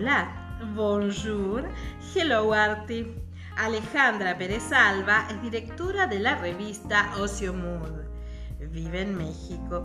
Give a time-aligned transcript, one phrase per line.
[0.00, 1.62] Hola, bonjour,
[2.14, 3.14] hello Arti.
[3.58, 8.06] Alejandra Pérez Alba es directora de la revista Ocio Mood.
[8.70, 9.84] Vive en México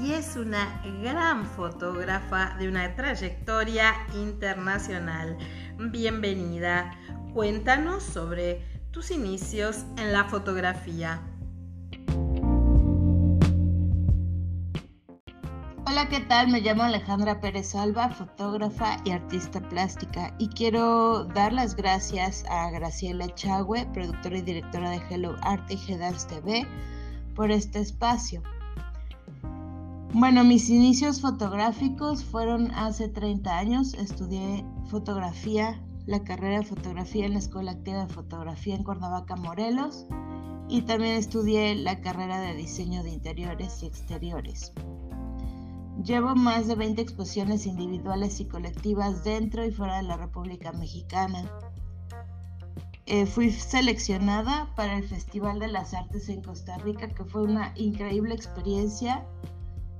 [0.00, 5.36] y es una gran fotógrafa de una trayectoria internacional.
[5.76, 6.92] Bienvenida.
[7.34, 11.20] Cuéntanos sobre tus inicios en la fotografía.
[15.90, 16.48] Hola, ¿qué tal?
[16.48, 22.70] Me llamo Alejandra Pérez Alba, fotógrafa y artista plástica, y quiero dar las gracias a
[22.70, 26.66] Graciela Chagüe, productora y directora de Hello Art y G-Dance TV,
[27.34, 28.42] por este espacio.
[30.12, 33.94] Bueno, mis inicios fotográficos fueron hace 30 años.
[33.94, 40.04] Estudié fotografía, la carrera de fotografía en la Escuela Activa de Fotografía en Cuernavaca, Morelos,
[40.68, 44.74] y también estudié la carrera de diseño de interiores y exteriores.
[46.04, 51.50] Llevo más de 20 exposiciones individuales y colectivas dentro y fuera de la República Mexicana.
[53.06, 57.72] Eh, fui seleccionada para el Festival de las Artes en Costa Rica, que fue una
[57.76, 59.26] increíble experiencia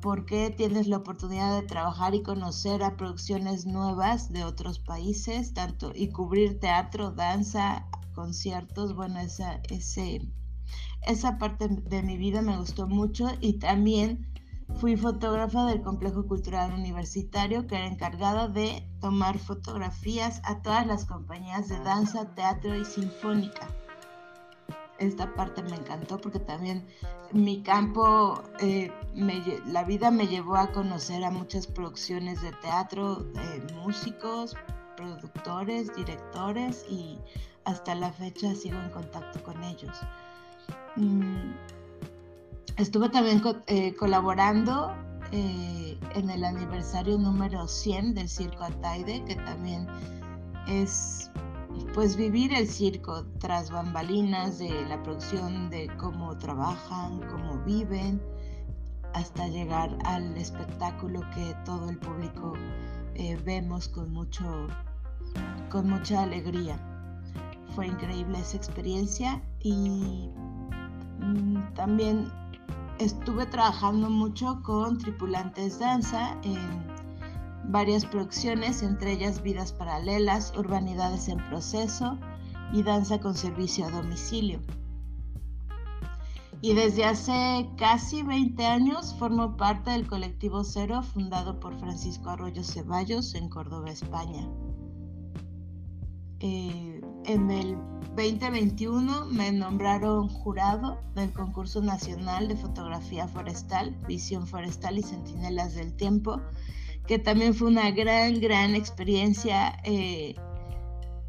[0.00, 5.92] porque tienes la oportunidad de trabajar y conocer a producciones nuevas de otros países, tanto
[5.94, 8.94] y cubrir teatro, danza, conciertos.
[8.94, 10.22] Bueno, esa, ese,
[11.02, 14.29] esa parte de mi vida me gustó mucho y también
[14.76, 21.04] Fui fotógrafa del Complejo Cultural Universitario que era encargada de tomar fotografías a todas las
[21.04, 23.68] compañías de danza, teatro y sinfónica.
[24.98, 26.86] Esta parte me encantó porque también
[27.32, 28.90] mi campo, eh,
[29.66, 33.26] la vida me llevó a conocer a muchas producciones de teatro,
[33.82, 34.56] músicos,
[34.96, 37.18] productores, directores y
[37.64, 39.96] hasta la fecha sigo en contacto con ellos.
[40.96, 41.52] Mm,
[42.80, 44.94] Estuve también eh, colaborando
[45.32, 49.86] eh, en el aniversario número 100 del Circo Ataide, que también
[50.66, 51.30] es
[51.92, 58.18] pues vivir el circo tras bambalinas de la producción, de cómo trabajan, cómo viven,
[59.12, 62.54] hasta llegar al espectáculo que todo el público
[63.14, 64.68] eh, vemos con mucho
[65.68, 66.80] con mucha alegría.
[67.74, 70.30] Fue increíble esa experiencia y
[71.20, 72.32] mm, también
[73.00, 76.86] estuve trabajando mucho con Tripulantes Danza en
[77.64, 82.18] varias producciones, entre ellas Vidas Paralelas, Urbanidades en Proceso
[82.72, 84.60] y Danza con Servicio a Domicilio.
[86.62, 92.62] Y desde hace casi 20 años formo parte del colectivo Cero, fundado por Francisco Arroyo
[92.62, 94.46] Ceballos en Córdoba, España.
[96.40, 97.76] Eh, en el
[98.16, 105.94] 2021 me nombraron jurado del concurso nacional de fotografía forestal, Visión Forestal y Centinelas del
[105.94, 106.40] Tiempo,
[107.06, 109.78] que también fue una gran, gran experiencia.
[109.84, 110.34] Eh,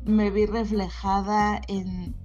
[0.04, 2.16] me vi reflejada en,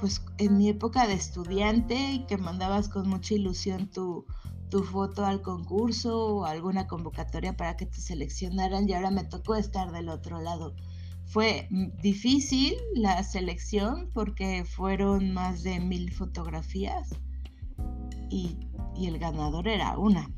[0.00, 4.26] pues, en mi época de estudiante y que mandabas con mucha ilusión tu,
[4.68, 9.54] tu foto al concurso o alguna convocatoria para que te seleccionaran y ahora me tocó
[9.54, 10.74] estar del otro lado
[11.26, 11.68] fue
[12.02, 17.10] difícil la selección porque fueron más de mil fotografías
[18.30, 18.58] y,
[18.96, 20.30] el ganador era una,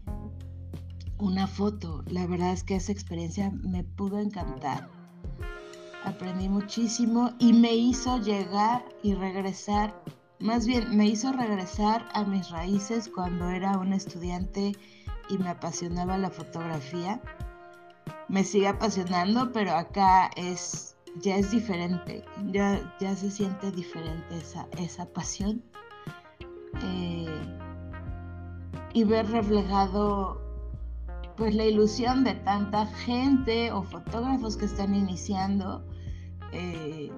[1.19, 2.03] una foto.
[2.09, 4.91] La verdad es que esa experiencia me pudo encantar.
[6.05, 10.03] Aprendí muchísimo y me hizo llegar y regresar,
[10.41, 14.73] más bien me hizo regresar a mis raíces cuando era un estudiante
[15.29, 17.21] y me apasionaba la fotografía
[18.29, 20.89] me sigue apasionando, pero acá es
[21.21, 25.63] ya es diferente, ya, ya se siente diferente esa, esa pasión.
[26.83, 27.57] Eh,
[28.93, 30.41] y ver reflejado
[31.37, 35.85] pues la ilusión de tanta gente o fotógrafos que están iniciando.
[36.53, 37.11] Eh,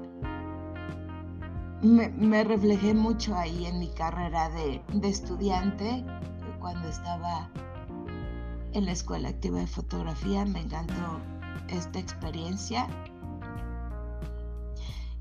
[1.82, 6.04] me, reflejé mucho ahí en mi carrera de, de estudiante
[6.58, 7.50] cuando estaba
[8.72, 10.44] en la Escuela Activa de Fotografía.
[10.44, 11.20] Me encantó
[11.68, 12.86] esta experiencia.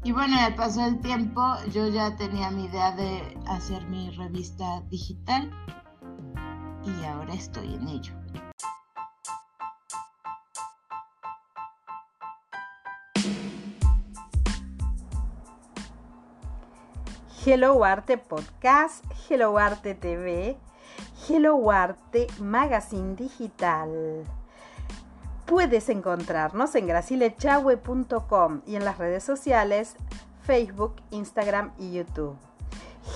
[0.03, 1.41] Y bueno, al paso del tiempo
[1.73, 5.51] yo ya tenía mi idea de hacer mi revista digital
[6.85, 8.13] y ahora estoy en ello.
[17.45, 20.57] Hello Arte Podcast, Hello Arte TV
[21.29, 24.23] Hello Arte Magazine Digital.
[25.45, 29.95] Puedes encontrarnos en gracilechahue.com y en las redes sociales
[30.41, 32.35] Facebook, Instagram y YouTube.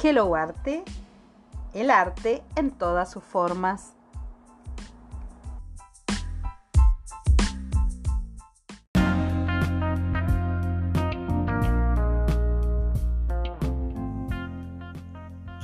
[0.04, 0.83] Hello Arte,
[1.74, 3.94] el arte en todas sus formas.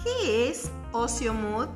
[0.03, 1.67] ¿Qué es Ocio Mood?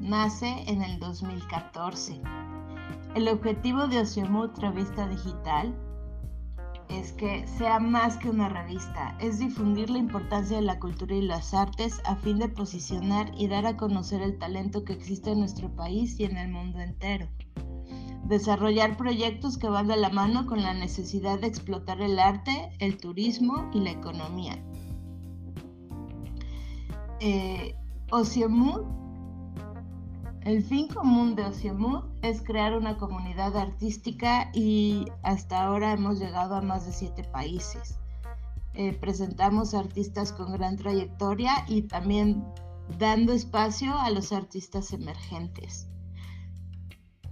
[0.00, 2.20] Nace en el 2014.
[3.14, 5.72] El objetivo de Ocio Mood Revista Digital
[6.88, 11.22] es que sea más que una revista, es difundir la importancia de la cultura y
[11.22, 15.38] las artes a fin de posicionar y dar a conocer el talento que existe en
[15.38, 17.28] nuestro país y en el mundo entero.
[18.24, 22.96] Desarrollar proyectos que van de la mano con la necesidad de explotar el arte, el
[22.96, 24.60] turismo y la economía.
[27.20, 27.76] Eh,
[30.42, 36.56] el fin común de Ociomud es crear una comunidad artística y hasta ahora hemos llegado
[36.56, 38.00] a más de siete países.
[38.74, 42.44] Eh, presentamos artistas con gran trayectoria y también
[42.98, 45.88] dando espacio a los artistas emergentes.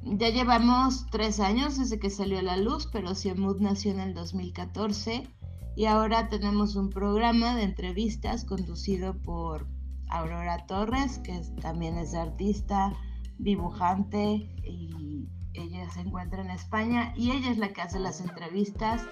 [0.04, 4.14] Ya llevamos tres años desde que salió a la luz, pero Ociomud nació en el
[4.14, 5.28] 2014
[5.74, 9.66] y ahora tenemos un programa de entrevistas conducido por
[10.10, 12.92] Aurora Torres, que también es artista,
[13.38, 19.06] dibujante y ella se encuentra en España y ella es la que hace las entrevistas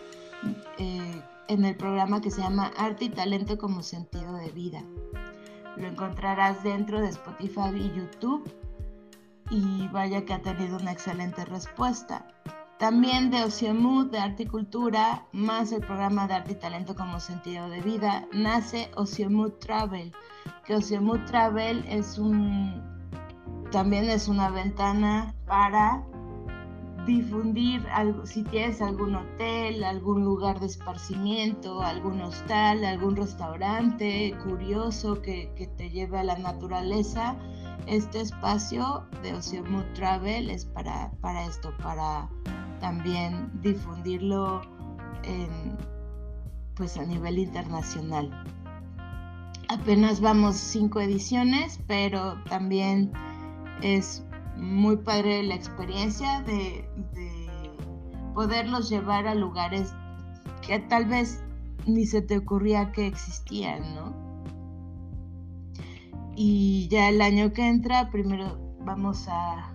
[0.79, 4.83] eh, en el programa que se llama Arte y Talento como Sentido de Vida.
[5.77, 8.51] Lo encontrarás dentro de Spotify y YouTube
[9.51, 12.27] y vaya que ha tenido una excelente respuesta.
[12.79, 17.21] También de Mood de Arte y Cultura, más el programa de Arte y Talento como
[17.21, 18.91] Sentido de Vida, nace
[19.31, 20.13] Mood Travel,
[20.67, 22.83] que Mood Travel es un,
[23.73, 26.05] también es una ventana para
[27.07, 27.83] difundir
[28.25, 35.89] si tienes algún hotel, algún lugar de esparcimiento, algún hostal, algún restaurante curioso que, te
[35.89, 37.37] lleve a la naturaleza.
[37.87, 39.33] Este espacio de
[39.63, 42.29] Mood Travel es para, para esto, para
[42.87, 44.63] también difundirlo
[46.77, 48.31] pues a nivel internacional.
[49.69, 53.11] Apenas vamos cinco ediciones, pero también
[53.83, 54.25] es
[54.57, 56.89] muy padre la experiencia de,
[58.35, 59.93] poderlos llevar a lugares
[60.65, 61.43] que tal vez
[61.87, 64.15] ni se te ocurría que existían, ¿no?
[66.37, 69.75] Y ya el año que entra, primero vamos a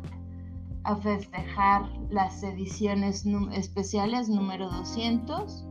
[0.83, 5.65] a festejar las ediciones especiales número 200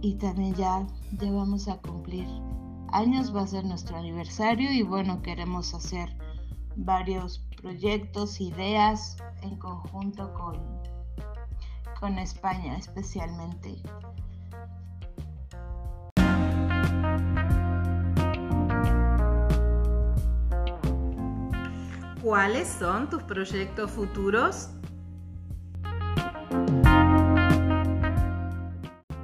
[0.00, 2.26] y también ya, ya vamos a cumplir
[2.92, 6.16] años, va a ser nuestro aniversario y bueno, queremos hacer
[6.76, 10.56] varios proyectos, ideas en conjunto con,
[12.00, 13.82] con España especialmente.
[22.28, 24.68] ¿Cuáles son tus proyectos futuros?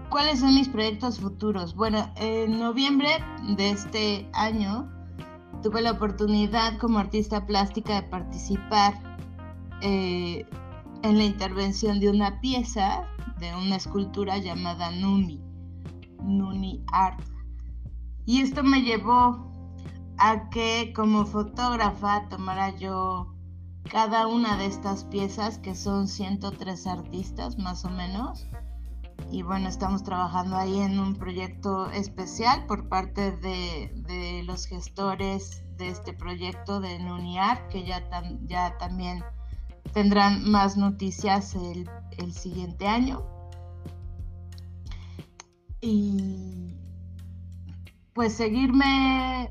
[0.08, 1.74] ¿Cuáles son mis proyectos futuros?
[1.74, 3.08] Bueno, en noviembre
[3.58, 4.90] de este año
[5.62, 8.94] tuve la oportunidad como artista plástica de participar
[9.82, 10.46] eh,
[11.02, 13.06] en la intervención de una pieza
[13.38, 15.42] de una escultura llamada Nuni,
[16.22, 17.20] Nuni Art.
[18.24, 19.53] Y esto me llevó
[20.18, 23.34] a que como fotógrafa tomara yo
[23.90, 28.46] cada una de estas piezas, que son 103 artistas más o menos.
[29.30, 35.88] Y bueno, estamos trabajando ahí en un proyecto especial por parte de, los gestores de
[35.88, 38.02] este proyecto de NUNIAR, que ya,
[38.42, 39.24] ya también
[39.92, 43.24] tendrán más noticias el, el siguiente año.
[45.80, 46.74] Y
[48.14, 49.50] pues seguirme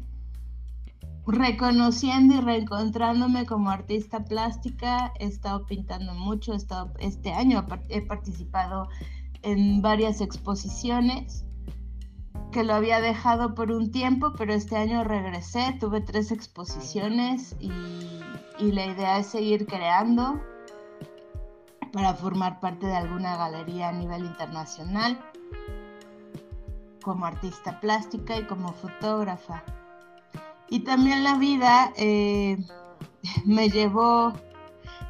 [1.26, 5.14] reconociendo y reencontrándome como artista plástica.
[5.20, 8.90] He estado pintando mucho, he estado, este año he participado
[9.42, 11.46] en varias exposiciones
[12.52, 17.72] que lo había dejado por un tiempo, pero este año regresé, tuve tres exposiciones y,
[18.60, 20.40] y la idea es seguir creando
[21.92, 25.20] para formar parte de alguna galería a nivel internacional
[27.04, 29.64] como artista plástica y como fotógrafa.
[30.74, 32.58] Y también la vida eh,
[33.46, 34.34] me llevó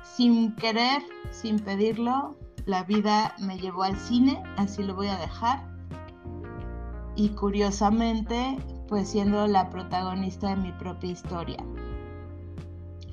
[0.04, 1.02] sin querer,
[1.32, 5.66] sin pedirlo, la vida me llevó al cine, así lo voy a dejar.
[7.16, 8.58] Y curiosamente,
[8.90, 11.64] pues siendo la protagonista de mi propia historia.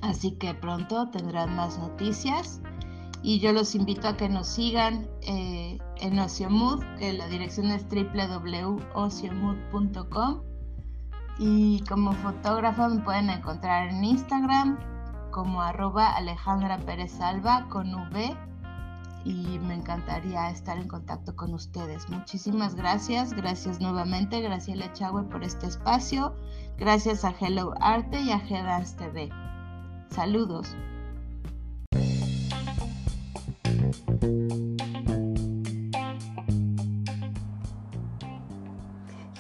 [0.02, 2.61] Así que pronto tendrán más noticias
[3.23, 7.87] y yo los invito a que nos sigan eh, en Ociomood, que la dirección es
[7.88, 10.50] www.ociomood.com
[11.40, 14.78] y como fotógrafa me pueden encontrar en Instagram
[15.30, 16.78] como arroba Alejandra
[17.70, 18.37] con V.
[19.25, 22.09] y me encantaría estar en contacto con ustedes.
[22.11, 26.35] Muchísimas gracias, gracias nuevamente Graciela Chagüe por este espacio,
[26.76, 29.30] gracias a Hello Arte y a G-Dance TV.
[30.11, 30.76] Saludos.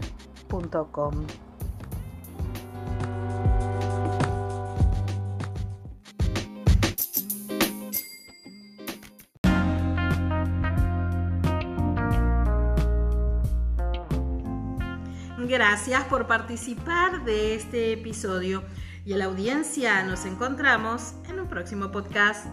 [15.51, 18.63] Gracias por participar de este episodio
[19.05, 22.45] y a la audiencia nos encontramos en un próximo podcast.